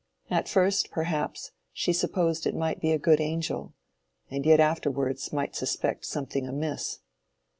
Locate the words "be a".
2.81-2.97